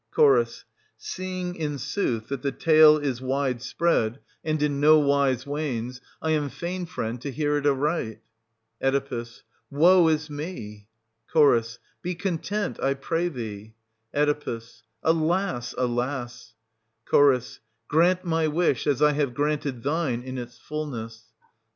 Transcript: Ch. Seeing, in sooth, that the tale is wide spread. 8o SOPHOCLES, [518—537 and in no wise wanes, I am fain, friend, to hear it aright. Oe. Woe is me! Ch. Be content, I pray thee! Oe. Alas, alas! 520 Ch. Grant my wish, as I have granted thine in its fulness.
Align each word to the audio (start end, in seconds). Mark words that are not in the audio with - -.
Ch. 0.17 0.65
Seeing, 0.97 1.53
in 1.53 1.77
sooth, 1.77 2.29
that 2.29 2.41
the 2.41 2.51
tale 2.51 2.97
is 2.97 3.21
wide 3.21 3.61
spread. 3.61 4.13
8o 4.43 4.49
SOPHOCLES, 4.49 4.51
[518—537 4.51 4.51
and 4.53 4.63
in 4.63 4.79
no 4.79 4.97
wise 4.97 5.45
wanes, 5.45 6.01
I 6.23 6.31
am 6.31 6.49
fain, 6.49 6.85
friend, 6.87 7.21
to 7.21 7.29
hear 7.31 7.55
it 7.57 7.67
aright. 7.67 8.19
Oe. 8.81 9.25
Woe 9.69 10.07
is 10.07 10.27
me! 10.27 10.87
Ch. 11.31 11.77
Be 12.01 12.15
content, 12.15 12.81
I 12.81 12.95
pray 12.95 13.27
thee! 13.29 13.75
Oe. 14.15 14.59
Alas, 15.03 15.75
alas! 15.77 16.53
520 17.05 17.39
Ch. 17.39 17.61
Grant 17.87 18.25
my 18.25 18.47
wish, 18.47 18.87
as 18.87 19.03
I 19.03 19.11
have 19.11 19.35
granted 19.35 19.83
thine 19.83 20.23
in 20.23 20.39
its 20.39 20.57
fulness. 20.57 21.25